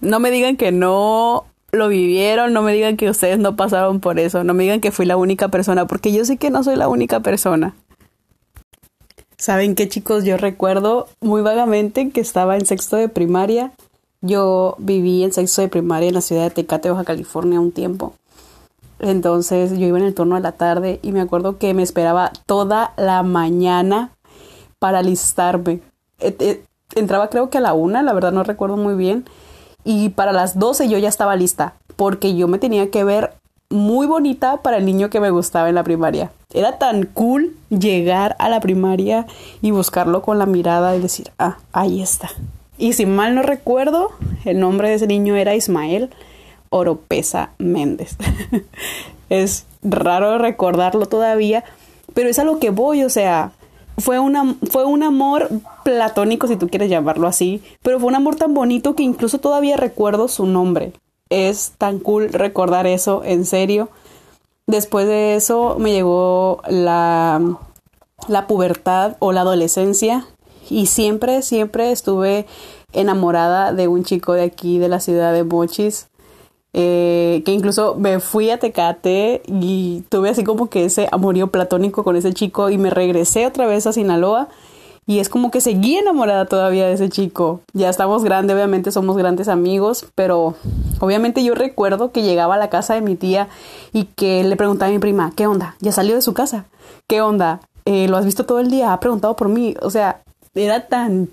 no 0.00 0.18
me 0.20 0.30
digan 0.30 0.56
que 0.56 0.72
no 0.72 1.46
lo 1.72 1.88
vivieron, 1.88 2.52
no 2.52 2.62
me 2.62 2.72
digan 2.72 2.96
que 2.96 3.10
ustedes 3.10 3.38
no 3.38 3.56
pasaron 3.56 4.00
por 4.00 4.18
eso, 4.18 4.44
no 4.44 4.54
me 4.54 4.64
digan 4.64 4.80
que 4.80 4.92
fui 4.92 5.06
la 5.06 5.16
única 5.16 5.48
persona, 5.48 5.86
porque 5.86 6.12
yo 6.12 6.24
sé 6.24 6.36
que 6.36 6.50
no 6.50 6.64
soy 6.64 6.76
la 6.76 6.88
única 6.88 7.20
persona. 7.20 7.74
¿Saben 9.36 9.74
qué 9.74 9.88
chicos? 9.88 10.24
Yo 10.24 10.36
recuerdo 10.36 11.08
muy 11.20 11.42
vagamente 11.42 12.10
que 12.10 12.20
estaba 12.20 12.56
en 12.56 12.64
sexto 12.66 12.96
de 12.96 13.08
primaria. 13.08 13.72
Yo 14.22 14.76
viví 14.78 15.22
en 15.22 15.32
sexto 15.32 15.60
de 15.60 15.68
primaria 15.68 16.08
en 16.08 16.14
la 16.14 16.20
ciudad 16.22 16.44
de 16.44 16.50
Tecate, 16.50 16.90
Baja 16.90 17.04
California, 17.04 17.60
un 17.60 17.72
tiempo. 17.72 18.14
Entonces 19.04 19.78
yo 19.78 19.86
iba 19.86 19.98
en 19.98 20.04
el 20.04 20.14
turno 20.14 20.36
de 20.36 20.40
la 20.40 20.52
tarde 20.52 20.98
y 21.02 21.12
me 21.12 21.20
acuerdo 21.20 21.58
que 21.58 21.74
me 21.74 21.82
esperaba 21.82 22.32
toda 22.46 22.94
la 22.96 23.22
mañana 23.22 24.12
para 24.78 25.00
alistarme. 25.00 25.80
Entraba 26.94 27.28
creo 27.28 27.50
que 27.50 27.58
a 27.58 27.60
la 27.60 27.74
una, 27.74 28.02
la 28.02 28.14
verdad 28.14 28.32
no 28.32 28.44
recuerdo 28.44 28.78
muy 28.78 28.94
bien 28.94 29.26
y 29.84 30.08
para 30.08 30.32
las 30.32 30.58
12 30.58 30.88
yo 30.88 30.96
ya 30.96 31.10
estaba 31.10 31.36
lista, 31.36 31.74
porque 31.96 32.34
yo 32.34 32.48
me 32.48 32.58
tenía 32.58 32.90
que 32.90 33.04
ver 33.04 33.34
muy 33.68 34.06
bonita 34.06 34.62
para 34.62 34.78
el 34.78 34.86
niño 34.86 35.10
que 35.10 35.20
me 35.20 35.30
gustaba 35.30 35.68
en 35.68 35.74
la 35.74 35.84
primaria. 35.84 36.30
Era 36.54 36.78
tan 36.78 37.04
cool 37.04 37.54
llegar 37.68 38.36
a 38.38 38.48
la 38.48 38.60
primaria 38.60 39.26
y 39.60 39.70
buscarlo 39.70 40.22
con 40.22 40.38
la 40.38 40.46
mirada 40.46 40.96
y 40.96 41.00
decir, 41.00 41.30
ah, 41.38 41.58
ahí 41.74 42.00
está. 42.00 42.30
Y 42.78 42.94
si 42.94 43.04
mal 43.04 43.34
no 43.34 43.42
recuerdo, 43.42 44.12
el 44.46 44.60
nombre 44.60 44.88
de 44.88 44.94
ese 44.94 45.06
niño 45.06 45.36
era 45.36 45.54
Ismael 45.54 46.10
Oropesa 46.74 47.50
Méndez. 47.58 48.16
es 49.30 49.64
raro 49.82 50.38
recordarlo 50.38 51.06
todavía, 51.06 51.62
pero 52.14 52.28
es 52.28 52.40
a 52.40 52.44
lo 52.44 52.58
que 52.58 52.70
voy, 52.70 53.04
o 53.04 53.10
sea, 53.10 53.52
fue, 53.96 54.18
una, 54.18 54.56
fue 54.70 54.84
un 54.84 55.04
amor 55.04 55.48
platónico, 55.84 56.48
si 56.48 56.56
tú 56.56 56.68
quieres 56.68 56.90
llamarlo 56.90 57.28
así, 57.28 57.62
pero 57.82 58.00
fue 58.00 58.08
un 58.08 58.16
amor 58.16 58.34
tan 58.34 58.54
bonito 58.54 58.96
que 58.96 59.04
incluso 59.04 59.38
todavía 59.38 59.76
recuerdo 59.76 60.26
su 60.26 60.46
nombre. 60.46 60.92
Es 61.30 61.74
tan 61.78 62.00
cool 62.00 62.32
recordar 62.32 62.88
eso, 62.88 63.22
en 63.24 63.44
serio. 63.44 63.88
Después 64.66 65.06
de 65.06 65.36
eso 65.36 65.76
me 65.78 65.92
llegó 65.92 66.60
la, 66.68 67.40
la 68.26 68.46
pubertad 68.48 69.16
o 69.20 69.30
la 69.30 69.42
adolescencia 69.42 70.26
y 70.68 70.86
siempre, 70.86 71.42
siempre 71.42 71.92
estuve 71.92 72.46
enamorada 72.92 73.72
de 73.72 73.86
un 73.86 74.02
chico 74.02 74.32
de 74.32 74.42
aquí, 74.42 74.78
de 74.78 74.88
la 74.88 74.98
ciudad 74.98 75.32
de 75.32 75.44
Mochis. 75.44 76.08
Eh, 76.76 77.42
que 77.46 77.52
incluso 77.52 77.94
me 77.94 78.18
fui 78.18 78.50
a 78.50 78.58
Tecate 78.58 79.42
y 79.46 80.02
tuve 80.08 80.30
así 80.30 80.42
como 80.42 80.68
que 80.68 80.86
ese 80.86 81.08
amorío 81.12 81.46
platónico 81.46 82.02
con 82.02 82.16
ese 82.16 82.34
chico 82.34 82.68
y 82.68 82.78
me 82.78 82.90
regresé 82.90 83.46
otra 83.46 83.68
vez 83.68 83.86
a 83.86 83.92
Sinaloa 83.92 84.48
y 85.06 85.20
es 85.20 85.28
como 85.28 85.52
que 85.52 85.60
seguí 85.60 85.96
enamorada 85.96 86.46
todavía 86.46 86.86
de 86.86 86.94
ese 86.94 87.08
chico. 87.10 87.60
Ya 87.74 87.90
estamos 87.90 88.24
grandes, 88.24 88.56
obviamente 88.56 88.90
somos 88.90 89.16
grandes 89.16 89.48
amigos, 89.48 90.06
pero 90.16 90.54
obviamente 90.98 91.44
yo 91.44 91.54
recuerdo 91.54 92.10
que 92.10 92.22
llegaba 92.22 92.54
a 92.54 92.58
la 92.58 92.70
casa 92.70 92.94
de 92.94 93.02
mi 93.02 93.14
tía 93.14 93.48
y 93.92 94.04
que 94.04 94.42
le 94.42 94.56
preguntaba 94.56 94.88
a 94.88 94.92
mi 94.92 94.98
prima, 94.98 95.32
¿qué 95.36 95.46
onda? 95.46 95.76
¿Ya 95.80 95.92
salió 95.92 96.14
de 96.14 96.22
su 96.22 96.34
casa? 96.34 96.64
¿Qué 97.06 97.20
onda? 97.20 97.60
Eh, 97.84 98.08
¿Lo 98.08 98.16
has 98.16 98.24
visto 98.24 98.46
todo 98.46 98.60
el 98.60 98.70
día? 98.70 98.92
Ha 98.92 99.00
preguntado 99.00 99.36
por 99.36 99.48
mí. 99.48 99.76
O 99.82 99.90
sea, 99.90 100.22
era 100.54 100.88
tan 100.88 101.28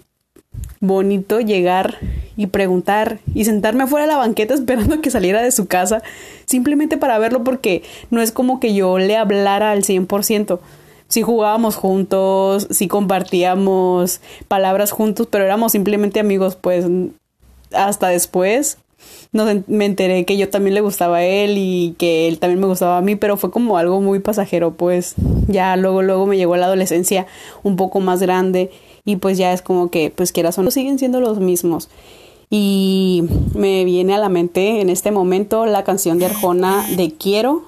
bonito 0.81 1.39
llegar 1.39 1.97
y 2.35 2.47
preguntar 2.47 3.19
y 3.33 3.45
sentarme 3.45 3.83
afuera 3.83 4.05
de 4.05 4.11
la 4.11 4.17
banqueta 4.17 4.53
esperando 4.55 4.99
que 5.01 5.11
saliera 5.11 5.41
de 5.41 5.51
su 5.51 5.67
casa 5.67 6.01
simplemente 6.45 6.97
para 6.97 7.19
verlo 7.19 7.43
porque 7.43 7.83
no 8.09 8.21
es 8.21 8.31
como 8.31 8.59
que 8.59 8.73
yo 8.73 8.97
le 8.97 9.15
hablara 9.15 9.71
al 9.71 9.83
100%. 9.83 10.59
Si 11.07 11.23
jugábamos 11.23 11.75
juntos, 11.75 12.67
si 12.69 12.87
compartíamos 12.87 14.21
palabras 14.47 14.91
juntos, 14.91 15.27
pero 15.29 15.43
éramos 15.43 15.73
simplemente 15.73 16.21
amigos, 16.21 16.55
pues 16.55 16.85
hasta 17.73 18.07
después 18.07 18.77
me 19.67 19.85
enteré 19.85 20.25
que 20.25 20.37
yo 20.37 20.49
también 20.49 20.73
le 20.73 20.81
gustaba 20.81 21.17
a 21.17 21.23
él 21.23 21.55
y 21.57 21.95
que 21.97 22.27
él 22.27 22.39
también 22.39 22.59
me 22.59 22.67
gustaba 22.67 22.97
a 22.97 23.01
mí, 23.01 23.15
pero 23.15 23.37
fue 23.37 23.51
como 23.51 23.77
algo 23.77 23.99
muy 24.01 24.19
pasajero, 24.19 24.73
pues 24.73 25.15
ya 25.47 25.75
luego 25.75 26.01
luego 26.01 26.25
me 26.27 26.37
llegó 26.37 26.55
la 26.55 26.65
adolescencia 26.65 27.27
un 27.63 27.75
poco 27.75 27.99
más 27.99 28.21
grande 28.21 28.71
y 29.05 29.17
pues 29.17 29.37
ya 29.37 29.53
es 29.53 29.61
como 29.61 29.89
que 29.89 30.11
pues 30.15 30.31
quieras 30.31 30.57
o 30.57 30.63
no 30.63 30.71
siguen 30.71 30.99
siendo 30.99 31.19
los 31.19 31.39
mismos. 31.39 31.89
Y 32.49 33.23
me 33.55 33.85
viene 33.85 34.13
a 34.13 34.17
la 34.17 34.29
mente 34.29 34.81
en 34.81 34.89
este 34.89 35.11
momento 35.11 35.65
la 35.65 35.83
canción 35.83 36.19
de 36.19 36.25
Arjona 36.25 36.85
de 36.97 37.13
Quiero 37.13 37.63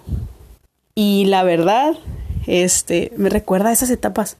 y 0.94 1.26
la 1.26 1.44
verdad 1.44 1.96
este 2.48 3.12
me 3.16 3.30
recuerda 3.30 3.70
a 3.70 3.74
esas 3.74 3.90
etapas. 3.90 4.38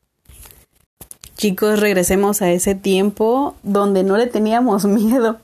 Chicos, 1.36 1.80
regresemos 1.80 2.42
a 2.42 2.52
ese 2.52 2.76
tiempo 2.76 3.56
donde 3.64 4.04
no 4.04 4.18
le 4.18 4.28
teníamos 4.28 4.86
miedo 4.86 5.40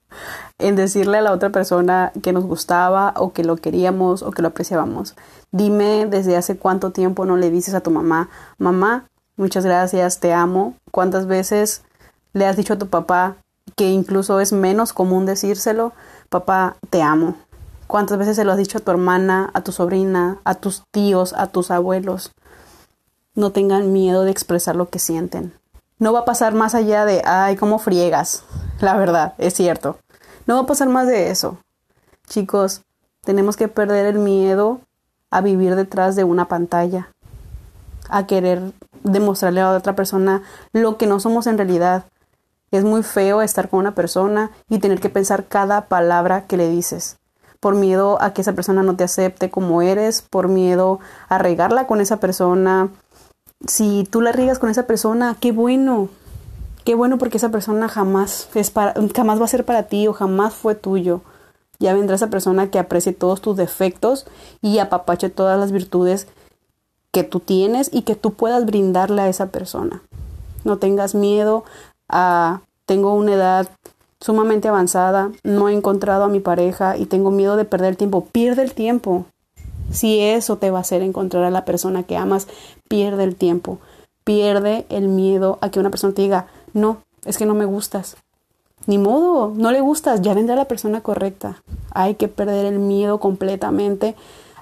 en 0.58 0.76
decirle 0.76 1.18
a 1.18 1.22
la 1.22 1.34
otra 1.34 1.50
persona 1.50 2.12
que 2.22 2.32
nos 2.32 2.46
gustaba 2.46 3.14
o 3.16 3.34
que 3.34 3.44
lo 3.44 3.56
queríamos 3.56 4.22
o 4.22 4.32
que 4.32 4.42
lo 4.42 4.50
apreciábamos. 4.50 5.16
Dime 5.52 6.06
desde 6.06 6.38
hace 6.38 6.58
cuánto 6.58 6.92
tiempo 6.92 7.26
no 7.26 7.38
le 7.38 7.50
dices 7.50 7.74
a 7.74 7.82
tu 7.82 7.90
mamá, 7.90 8.30
mamá, 8.58 9.06
muchas 9.40 9.66
gracias, 9.66 10.20
te 10.20 10.34
amo. 10.34 10.76
¿Cuántas 10.92 11.26
veces 11.26 11.84
le 12.34 12.46
has 12.46 12.58
dicho 12.58 12.74
a 12.74 12.78
tu 12.78 12.88
papá 12.88 13.38
que 13.76 13.90
incluso 13.90 14.40
es 14.40 14.54
menos 14.54 14.94
común 14.94 15.26
decírselo, 15.26 15.94
papá, 16.30 16.76
te 16.90 17.02
amo? 17.02 17.36
¿Cuántas 17.88 18.20
veces 18.20 18.36
se 18.36 18.44
lo 18.44 18.52
has 18.52 18.58
dicho 18.58 18.78
a 18.78 18.82
tu 18.82 18.92
hermana, 18.92 19.50
a 19.54 19.62
tu 19.62 19.72
sobrina, 19.72 20.38
a 20.44 20.56
tus 20.56 20.84
tíos, 20.92 21.34
a 21.34 21.48
tus 21.48 21.72
abuelos? 21.72 22.34
No 23.34 23.52
tengan 23.52 23.94
miedo 23.94 24.24
de 24.24 24.32
expresar 24.32 24.76
lo 24.76 24.90
que 24.90 25.00
sienten. 25.00 25.54
No 25.98 26.14
va 26.14 26.20
a 26.20 26.26
pasar 26.26 26.54
más 26.54 26.76
allá 26.76 27.06
de, 27.06 27.24
ay, 27.26 27.56
cómo 27.56 27.80
friegas. 27.80 28.44
La 28.80 28.96
verdad, 28.96 29.34
es 29.38 29.54
cierto. 29.56 29.98
No 30.46 30.56
va 30.56 30.62
a 30.62 30.66
pasar 30.68 30.90
más 30.90 31.08
de 31.08 31.32
eso. 31.32 31.58
Chicos, 32.28 32.84
tenemos 33.24 33.58
que 33.58 33.68
perder 33.68 34.06
el 34.06 34.20
miedo 34.20 34.82
a 35.32 35.42
vivir 35.42 35.76
detrás 35.76 36.16
de 36.16 36.24
una 36.24 36.48
pantalla, 36.48 37.10
a 38.10 38.28
querer 38.28 38.74
demostrarle 39.04 39.62
a 39.62 39.72
otra 39.72 39.96
persona 39.96 40.44
lo 40.74 40.98
que 40.98 41.08
no 41.08 41.20
somos 41.20 41.48
en 41.48 41.58
realidad. 41.58 42.06
Es 42.72 42.84
muy 42.84 43.04
feo 43.04 43.42
estar 43.42 43.70
con 43.70 43.80
una 43.80 43.96
persona 43.96 44.52
y 44.70 44.80
tener 44.80 45.00
que 45.00 45.10
pensar 45.10 45.46
cada 45.48 45.88
palabra 45.88 46.46
que 46.46 46.58
le 46.58 46.70
dices, 46.70 47.18
por 47.60 47.76
miedo 47.76 48.22
a 48.22 48.34
que 48.34 48.42
esa 48.42 48.54
persona 48.54 48.84
no 48.84 48.96
te 48.96 49.04
acepte 49.04 49.50
como 49.50 49.82
eres, 49.82 50.22
por 50.22 50.48
miedo 50.48 51.00
a 51.30 51.38
regarla 51.38 51.88
con 51.88 52.02
esa 52.02 52.18
persona. 52.18 52.90
Si 53.66 54.08
tú 54.10 54.22
la 54.22 54.32
riegas 54.32 54.60
con 54.60 54.70
esa 54.70 54.86
persona, 54.86 55.36
qué 55.40 55.52
bueno, 55.52 56.10
qué 56.86 56.96
bueno 56.96 57.18
porque 57.18 57.38
esa 57.38 57.50
persona 57.50 57.90
jamás 57.90 58.50
es 58.54 58.70
para, 58.70 58.94
jamás 59.16 59.42
va 59.42 59.46
a 59.46 59.50
ser 59.50 59.66
para 59.66 59.84
ti 59.84 60.08
o 60.08 60.14
jamás 60.14 60.54
fue 60.54 60.76
tuyo. 60.76 61.22
Ya 61.80 61.94
vendrá 61.94 62.16
esa 62.16 62.30
persona 62.30 62.70
que 62.70 62.78
aprecie 62.78 63.14
todos 63.14 63.42
tus 63.42 63.56
defectos 63.56 64.28
y 64.62 64.80
apapache 64.80 65.30
todas 65.30 65.58
las 65.58 65.72
virtudes 65.72 66.28
que 67.12 67.24
tú 67.24 67.40
tienes 67.40 67.90
y 67.92 68.04
que 68.04 68.16
tú 68.16 68.34
puedas 68.34 68.66
brindarle 68.66 69.22
a 69.22 69.30
esa 69.30 69.48
persona. 69.48 70.02
No 70.64 70.78
tengas 70.78 71.16
miedo 71.16 71.64
a, 72.08 72.62
tengo 72.86 73.14
una 73.14 73.34
edad 73.34 73.68
sumamente 74.20 74.68
avanzada, 74.68 75.32
no 75.44 75.70
he 75.70 75.74
encontrado 75.74 76.26
a 76.26 76.30
mi 76.30 76.40
pareja 76.40 76.98
y 76.98 77.06
tengo 77.06 77.32
miedo 77.32 77.56
de 77.56 77.66
perder 77.66 77.96
tiempo. 77.96 78.26
Pierde 78.26 78.64
el 78.64 78.74
tiempo. 78.74 79.26
Si 79.92 80.20
eso 80.20 80.58
te 80.58 80.70
va 80.70 80.80
a 80.80 80.82
hacer 80.82 81.02
encontrar 81.02 81.44
a 81.44 81.52
la 81.52 81.66
persona 81.66 82.04
que 82.04 82.18
amas, 82.18 82.48
pierde 82.88 83.24
el 83.24 83.36
tiempo. 83.36 83.80
Pierde 84.24 84.86
el 84.90 85.08
miedo 85.08 85.58
a 85.62 85.70
que 85.72 85.80
una 85.80 85.90
persona 85.90 86.14
te 86.14 86.22
diga, 86.22 86.48
no, 86.74 87.02
es 87.26 87.38
que 87.38 87.46
no 87.46 87.56
me 87.56 87.66
gustas. 87.66 88.18
Ni 88.86 88.98
modo, 88.98 89.52
no 89.56 89.72
le 89.72 89.82
gustas, 89.82 90.22
ya 90.22 90.34
vendrá 90.34 90.56
la 90.56 90.66
persona 90.66 91.02
correcta. 91.02 91.64
Hay 91.92 92.16
que 92.16 92.28
perder 92.28 92.66
el 92.66 92.80
miedo 92.80 93.20
completamente 93.20 94.16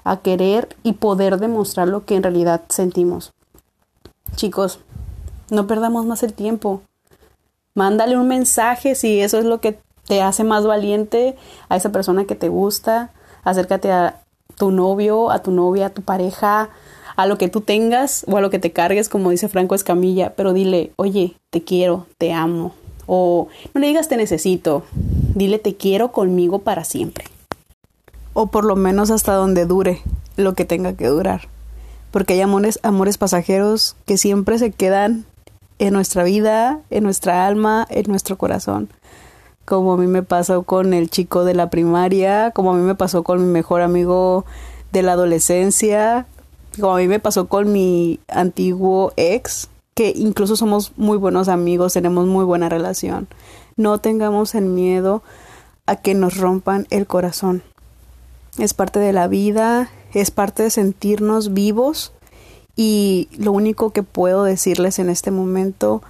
a 0.04 0.18
querer 0.18 0.76
y 0.82 0.94
poder 0.94 1.38
demostrar 1.38 1.88
lo 1.88 2.04
que 2.04 2.16
en 2.16 2.22
realidad 2.22 2.62
sentimos. 2.68 3.32
Chicos, 4.36 4.80
no 5.50 5.66
perdamos 5.66 6.06
más 6.06 6.22
el 6.22 6.32
tiempo. 6.32 6.82
Mándale 7.74 8.16
un 8.16 8.28
mensaje 8.28 8.94
si 8.94 9.20
eso 9.20 9.38
es 9.38 9.44
lo 9.44 9.60
que 9.60 9.78
te 10.06 10.22
hace 10.22 10.44
más 10.44 10.66
valiente 10.66 11.36
a 11.68 11.76
esa 11.76 11.92
persona 11.92 12.24
que 12.24 12.34
te 12.34 12.48
gusta. 12.48 13.12
Acércate 13.44 13.92
a 13.92 14.20
tu 14.56 14.70
novio, 14.70 15.30
a 15.30 15.42
tu 15.42 15.50
novia, 15.50 15.86
a 15.86 15.90
tu 15.90 16.02
pareja, 16.02 16.70
a 17.16 17.26
lo 17.26 17.38
que 17.38 17.48
tú 17.48 17.60
tengas 17.60 18.24
o 18.28 18.36
a 18.36 18.40
lo 18.40 18.50
que 18.50 18.58
te 18.58 18.72
cargues, 18.72 19.08
como 19.08 19.30
dice 19.30 19.48
Franco 19.48 19.74
Escamilla, 19.74 20.34
pero 20.34 20.52
dile, 20.52 20.92
oye, 20.96 21.34
te 21.50 21.62
quiero, 21.62 22.06
te 22.18 22.32
amo. 22.32 22.74
O 23.06 23.48
no 23.74 23.80
le 23.80 23.86
digas 23.86 24.08
te 24.08 24.16
necesito, 24.16 24.82
dile 25.34 25.58
te 25.58 25.76
quiero 25.76 26.12
conmigo 26.12 26.58
para 26.58 26.84
siempre 26.84 27.24
o 28.40 28.46
por 28.46 28.64
lo 28.64 28.76
menos 28.76 29.10
hasta 29.10 29.32
donde 29.32 29.66
dure 29.66 30.00
lo 30.36 30.54
que 30.54 30.64
tenga 30.64 30.92
que 30.92 31.08
durar. 31.08 31.48
Porque 32.12 32.34
hay 32.34 32.40
amores, 32.40 32.78
amores 32.84 33.18
pasajeros 33.18 33.96
que 34.06 34.16
siempre 34.16 34.60
se 34.60 34.70
quedan 34.70 35.24
en 35.80 35.92
nuestra 35.92 36.22
vida, 36.22 36.78
en 36.90 37.02
nuestra 37.02 37.48
alma, 37.48 37.84
en 37.90 38.04
nuestro 38.06 38.38
corazón. 38.38 38.90
Como 39.64 39.94
a 39.94 39.96
mí 39.96 40.06
me 40.06 40.22
pasó 40.22 40.62
con 40.62 40.94
el 40.94 41.10
chico 41.10 41.42
de 41.42 41.54
la 41.54 41.68
primaria, 41.68 42.52
como 42.52 42.70
a 42.70 42.76
mí 42.76 42.82
me 42.82 42.94
pasó 42.94 43.24
con 43.24 43.40
mi 43.44 43.52
mejor 43.52 43.82
amigo 43.82 44.44
de 44.92 45.02
la 45.02 45.14
adolescencia, 45.14 46.26
como 46.78 46.94
a 46.94 46.98
mí 46.98 47.08
me 47.08 47.18
pasó 47.18 47.48
con 47.48 47.72
mi 47.72 48.20
antiguo 48.28 49.12
ex, 49.16 49.68
que 49.94 50.12
incluso 50.14 50.54
somos 50.54 50.92
muy 50.96 51.18
buenos 51.18 51.48
amigos, 51.48 51.94
tenemos 51.94 52.28
muy 52.28 52.44
buena 52.44 52.68
relación. 52.68 53.26
No 53.74 53.98
tengamos 53.98 54.54
el 54.54 54.66
miedo 54.66 55.24
a 55.86 55.96
que 55.96 56.14
nos 56.14 56.36
rompan 56.36 56.86
el 56.90 57.08
corazón. 57.08 57.64
Es 58.58 58.74
parte 58.74 58.98
de 58.98 59.12
la 59.12 59.28
vida, 59.28 59.90
es 60.12 60.30
parte 60.30 60.64
de 60.64 60.70
sentirnos 60.70 61.54
vivos 61.54 62.12
y 62.76 63.28
lo 63.38 63.52
único 63.52 63.90
que 63.90 64.02
puedo 64.02 64.44
decirles 64.44 64.98
en 64.98 65.08
este 65.10 65.30
momento 65.30 66.02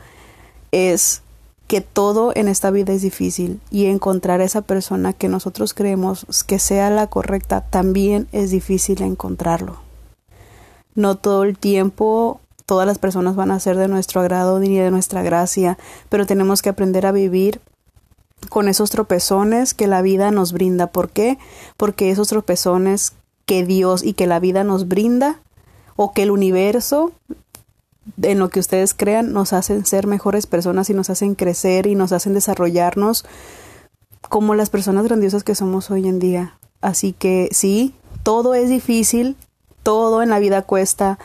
es 0.73 1.23
que 1.67 1.81
todo 1.83 2.33
en 2.35 2.49
esta 2.49 2.71
vida 2.71 2.95
es 2.95 3.02
difícil 3.02 3.61
y 3.71 3.87
encontrar 3.87 4.40
esa 4.40 4.62
persona 4.62 5.12
que 5.12 5.28
nosotros 5.28 5.75
creemos 5.75 6.26
que 6.47 6.59
sea 6.59 6.88
la 6.90 7.09
correcta 7.09 7.61
también 7.69 8.26
es 8.33 8.50
difícil 8.50 9.02
encontrarlo. 9.02 9.76
No 10.95 11.17
todo 11.17 11.45
el 11.45 11.59
tiempo 11.59 12.40
todas 12.69 12.87
las 12.87 12.99
personas 12.99 13.35
van 13.35 13.50
a 13.50 13.61
ser 13.61 13.78
de 13.78 13.88
nuestro 13.88 14.21
agrado 14.21 14.59
ni 14.61 14.76
de 14.76 14.90
nuestra 14.90 15.23
gracia, 15.23 15.78
pero 16.11 16.26
tenemos 16.26 16.61
que 16.61 16.69
aprender 16.69 17.07
a 17.07 17.12
vivir 17.12 17.62
con 18.49 18.68
esos 18.68 18.90
tropezones 18.90 19.75
que 19.75 19.87
la 19.87 20.02
vida 20.02 20.30
nos 20.30 20.52
brinda. 20.52 20.88
¿Por 20.88 21.11
qué? 21.11 21.38
Porque 21.76 22.11
esos 22.11 22.28
tropezones 22.28 23.12
que 23.47 23.64
Dios 23.64 24.04
y 24.04 24.12
que 24.12 24.26
la 24.26 24.40
vida 24.40 24.64
nos 24.64 24.88
brinda 24.88 25.40
o 25.97 26.12
que 26.12 26.23
el 26.23 26.30
universo 26.30 27.12
en 28.23 28.38
lo 28.38 28.49
que 28.49 28.61
ustedes 28.61 28.95
crean 28.95 29.33
nos 29.33 29.52
hacen 29.52 29.85
ser 29.85 30.07
mejores 30.07 30.47
personas 30.47 30.88
y 30.90 30.95
nos 30.95 31.11
hacen 31.11 31.35
crecer 31.35 31.87
y 31.87 31.95
nos 31.95 32.12
hacen 32.12 32.35
desarrollarnos 32.35 33.25
como 34.28 34.54
las 34.54 34.71
personas 34.71 35.04
grandiosas 35.04 35.45
que 35.45 35.54
somos 35.54 35.90
hoy 35.90 36.09
en 36.09 36.18
día. 36.18 36.59
Así 36.80 37.12
que 37.12 37.49
sí, 37.52 37.95
todo 38.23 38.54
es 38.54 38.68
difícil, 38.68 39.37
todo 39.83 40.23
en 40.23 40.30
la 40.30 40.38
vida 40.38 40.62
cuesta, 40.62 41.18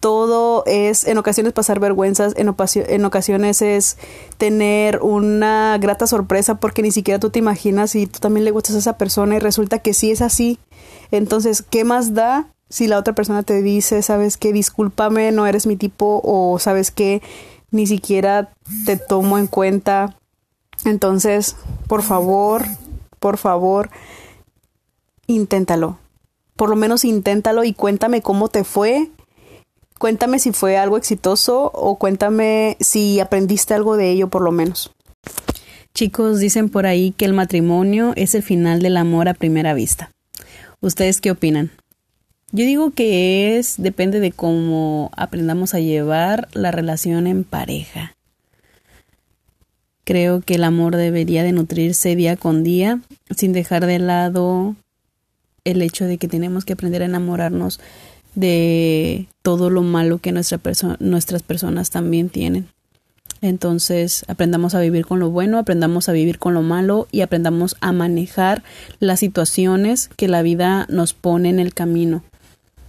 todo 0.00 0.64
es 0.66 1.06
en 1.06 1.18
ocasiones 1.18 1.52
pasar 1.52 1.78
vergüenzas, 1.78 2.32
en, 2.36 2.48
en, 2.48 3.04
ocasiones 3.04 3.62
es 3.62 3.98
tener 4.38 5.00
una 5.02 5.76
grata 5.78 6.06
sorpresa 6.06 6.56
porque 6.56 6.82
ni 6.82 6.90
siquiera 6.90 7.20
tú 7.20 7.30
te 7.30 7.38
imaginas 7.38 7.90
si 7.90 8.06
tú 8.06 8.18
también 8.18 8.44
le 8.44 8.50
gustas 8.50 8.76
a 8.76 8.78
esa 8.78 8.96
persona 8.96 9.36
y 9.36 9.38
resulta 9.38 9.78
que 9.78 9.94
sí 9.94 10.10
es 10.10 10.22
así. 10.22 10.58
Entonces, 11.10 11.62
¿qué 11.62 11.84
más 11.84 12.14
da 12.14 12.48
si 12.70 12.88
la 12.88 12.98
otra 12.98 13.14
persona 13.14 13.42
te 13.42 13.62
dice, 13.62 14.02
sabes 14.02 14.36
que 14.38 14.52
discúlpame, 14.52 15.32
no 15.32 15.46
eres 15.46 15.66
mi 15.66 15.76
tipo 15.76 16.22
o 16.24 16.58
sabes 16.58 16.90
que 16.90 17.20
ni 17.70 17.86
siquiera 17.86 18.52
te 18.86 18.96
tomo 18.96 19.38
en 19.38 19.46
cuenta? 19.46 20.16
Entonces, 20.84 21.56
por 21.86 22.02
favor, 22.02 22.64
por 23.18 23.36
favor, 23.36 23.90
inténtalo. 25.26 25.98
Por 26.56 26.70
lo 26.70 26.76
menos 26.76 27.04
inténtalo 27.04 27.64
y 27.64 27.74
cuéntame 27.74 28.22
cómo 28.22 28.48
te 28.48 28.64
fue 28.64 29.10
Cuéntame 30.00 30.38
si 30.38 30.52
fue 30.52 30.78
algo 30.78 30.96
exitoso 30.96 31.70
o 31.74 31.96
cuéntame 31.96 32.78
si 32.80 33.20
aprendiste 33.20 33.74
algo 33.74 33.98
de 33.98 34.10
ello 34.10 34.30
por 34.30 34.40
lo 34.40 34.50
menos. 34.50 34.90
Chicos, 35.92 36.38
dicen 36.38 36.70
por 36.70 36.86
ahí 36.86 37.10
que 37.10 37.26
el 37.26 37.34
matrimonio 37.34 38.14
es 38.16 38.34
el 38.34 38.42
final 38.42 38.80
del 38.80 38.96
amor 38.96 39.28
a 39.28 39.34
primera 39.34 39.74
vista. 39.74 40.10
¿Ustedes 40.80 41.20
qué 41.20 41.30
opinan? 41.30 41.70
Yo 42.50 42.64
digo 42.64 42.92
que 42.92 43.58
es, 43.58 43.74
depende 43.76 44.20
de 44.20 44.32
cómo 44.32 45.10
aprendamos 45.18 45.74
a 45.74 45.80
llevar 45.80 46.48
la 46.54 46.70
relación 46.70 47.26
en 47.26 47.44
pareja. 47.44 48.16
Creo 50.04 50.40
que 50.40 50.54
el 50.54 50.64
amor 50.64 50.96
debería 50.96 51.42
de 51.42 51.52
nutrirse 51.52 52.16
día 52.16 52.38
con 52.38 52.64
día, 52.64 53.00
sin 53.36 53.52
dejar 53.52 53.84
de 53.84 53.98
lado 53.98 54.76
el 55.64 55.82
hecho 55.82 56.06
de 56.06 56.16
que 56.16 56.26
tenemos 56.26 56.64
que 56.64 56.72
aprender 56.72 57.02
a 57.02 57.04
enamorarnos 57.04 57.80
de 58.34 59.26
todo 59.42 59.70
lo 59.70 59.82
malo 59.82 60.18
que 60.18 60.32
nuestra 60.32 60.60
nuestras 60.98 61.42
personas 61.42 61.90
también 61.90 62.28
tienen. 62.28 62.68
Entonces, 63.42 64.24
aprendamos 64.28 64.74
a 64.74 64.80
vivir 64.80 65.06
con 65.06 65.18
lo 65.18 65.30
bueno, 65.30 65.58
aprendamos 65.58 66.08
a 66.08 66.12
vivir 66.12 66.38
con 66.38 66.52
lo 66.52 66.62
malo 66.62 67.08
y 67.10 67.22
aprendamos 67.22 67.76
a 67.80 67.92
manejar 67.92 68.62
las 68.98 69.20
situaciones 69.20 70.10
que 70.16 70.28
la 70.28 70.42
vida 70.42 70.86
nos 70.90 71.14
pone 71.14 71.48
en 71.48 71.58
el 71.58 71.72
camino. 71.72 72.22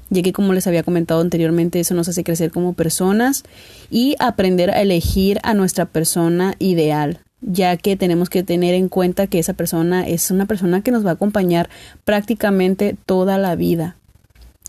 Ya 0.10 0.22
que, 0.24 0.34
como 0.34 0.52
les 0.52 0.68
había 0.68 0.84
comentado 0.84 1.22
anteriormente, 1.22 1.80
eso 1.80 1.94
nos 1.94 2.10
hace 2.10 2.26
crecer 2.26 2.52
como 2.52 2.74
personas 2.74 3.44
y 3.90 4.16
aprender 4.20 4.72
a 4.72 4.82
elegir 4.82 5.40
a 5.44 5.54
nuestra 5.54 5.86
persona 5.86 6.56
ideal, 6.60 7.22
ya 7.40 7.78
que 7.78 7.96
tenemos 7.96 8.30
que 8.30 8.44
tener 8.44 8.74
en 8.74 8.90
cuenta 8.90 9.28
que 9.28 9.40
esa 9.40 9.54
persona 9.54 10.06
es 10.06 10.32
una 10.32 10.48
persona 10.48 10.82
que 10.82 10.92
nos 10.92 11.06
va 11.06 11.12
a 11.12 11.14
acompañar 11.14 11.70
prácticamente 12.04 12.98
toda 13.06 13.38
la 13.38 13.56
vida 13.56 13.96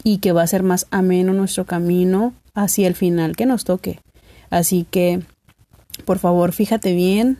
y 0.04 0.18
que 0.18 0.32
va 0.32 0.42
a 0.42 0.46
ser 0.46 0.62
más 0.62 0.86
ameno 0.90 1.32
nuestro 1.32 1.64
camino 1.64 2.34
hacia 2.54 2.88
el 2.88 2.94
final 2.94 3.36
que 3.36 3.46
nos 3.46 3.64
toque. 3.64 4.00
Así 4.50 4.86
que, 4.90 5.22
por 6.04 6.18
favor, 6.18 6.52
fíjate 6.52 6.94
bien 6.94 7.38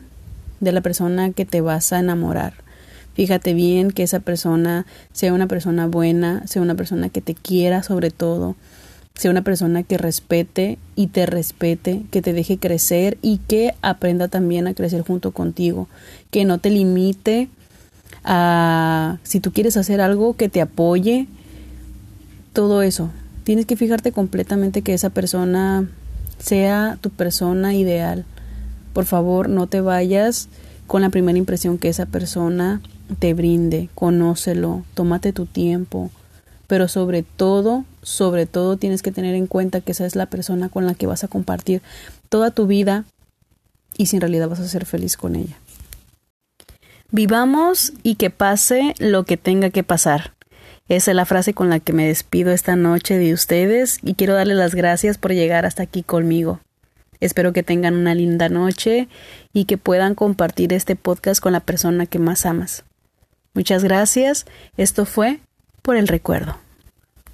de 0.59 0.71
la 0.71 0.81
persona 0.81 1.31
que 1.31 1.45
te 1.45 1.61
vas 1.61 1.93
a 1.93 1.99
enamorar. 1.99 2.53
Fíjate 3.13 3.53
bien 3.53 3.91
que 3.91 4.03
esa 4.03 4.19
persona 4.21 4.85
sea 5.11 5.33
una 5.33 5.47
persona 5.47 5.85
buena, 5.87 6.45
sea 6.47 6.61
una 6.61 6.75
persona 6.75 7.09
que 7.09 7.21
te 7.21 7.35
quiera 7.35 7.83
sobre 7.83 8.09
todo, 8.09 8.55
sea 9.13 9.29
una 9.29 9.43
persona 9.43 9.83
que 9.83 9.99
respete 9.99 10.79
y 10.95 11.07
te 11.07 11.27
respete, 11.27 12.01
que 12.09 12.23
te 12.23 12.33
deje 12.33 12.57
crecer 12.57 13.19
y 13.21 13.37
que 13.37 13.75
aprenda 13.83 14.27
también 14.29 14.67
a 14.67 14.73
crecer 14.73 15.03
junto 15.03 15.31
contigo, 15.31 15.87
que 16.31 16.45
no 16.45 16.57
te 16.57 16.71
limite 16.71 17.49
a 18.23 19.19
si 19.23 19.39
tú 19.39 19.51
quieres 19.51 19.77
hacer 19.77 20.01
algo 20.01 20.35
que 20.35 20.49
te 20.49 20.61
apoye, 20.61 21.27
todo 22.53 22.81
eso. 22.81 23.09
Tienes 23.43 23.65
que 23.65 23.75
fijarte 23.75 24.11
completamente 24.11 24.81
que 24.81 24.93
esa 24.93 25.09
persona 25.09 25.89
sea 26.39 26.97
tu 27.01 27.09
persona 27.09 27.73
ideal. 27.73 28.25
Por 28.93 29.05
favor, 29.05 29.49
no 29.49 29.67
te 29.67 29.81
vayas 29.81 30.47
con 30.87 31.01
la 31.01 31.09
primera 31.09 31.37
impresión 31.37 31.77
que 31.77 31.89
esa 31.89 32.05
persona 32.05 32.81
te 33.19 33.33
brinde. 33.33 33.89
Conócelo, 33.95 34.83
tómate 34.93 35.33
tu 35.33 35.45
tiempo. 35.45 36.11
Pero 36.67 36.87
sobre 36.87 37.23
todo, 37.23 37.85
sobre 38.01 38.45
todo 38.45 38.77
tienes 38.77 39.01
que 39.01 39.11
tener 39.11 39.35
en 39.35 39.47
cuenta 39.47 39.81
que 39.81 39.91
esa 39.91 40.05
es 40.05 40.15
la 40.15 40.27
persona 40.27 40.69
con 40.69 40.85
la 40.85 40.93
que 40.93 41.07
vas 41.07 41.23
a 41.23 41.27
compartir 41.27 41.81
toda 42.29 42.51
tu 42.51 42.67
vida 42.67 43.05
y 43.97 44.07
si 44.07 44.15
en 44.15 44.21
realidad 44.21 44.49
vas 44.49 44.59
a 44.59 44.67
ser 44.67 44.85
feliz 44.85 45.17
con 45.17 45.35
ella. 45.35 45.57
Vivamos 47.11 47.93
y 48.01 48.15
que 48.15 48.29
pase 48.29 48.95
lo 48.97 49.23
que 49.23 49.37
tenga 49.37 49.69
que 49.69 49.83
pasar. 49.83 50.33
Esa 50.89 51.11
es 51.11 51.15
la 51.15 51.25
frase 51.25 51.53
con 51.53 51.69
la 51.69 51.79
que 51.79 51.93
me 51.93 52.07
despido 52.07 52.51
esta 52.51 52.75
noche 52.75 53.17
de 53.17 53.33
ustedes 53.33 53.99
y 54.03 54.15
quiero 54.15 54.33
darles 54.33 54.57
las 54.57 54.75
gracias 54.75 55.17
por 55.17 55.33
llegar 55.33 55.65
hasta 55.65 55.83
aquí 55.83 56.03
conmigo. 56.03 56.59
Espero 57.19 57.53
que 57.53 57.63
tengan 57.63 57.95
una 57.95 58.15
linda 58.15 58.49
noche 58.49 59.07
y 59.53 59.63
que 59.63 59.77
puedan 59.77 60.13
compartir 60.13 60.73
este 60.73 60.97
podcast 60.97 61.41
con 61.41 61.53
la 61.53 61.61
persona 61.61 62.05
que 62.05 62.19
más 62.19 62.45
amas. 62.45 62.83
Muchas 63.53 63.83
gracias. 63.83 64.45
Esto 64.75 65.05
fue 65.05 65.39
por 65.81 65.95
el 65.95 66.07
recuerdo. 66.07 66.62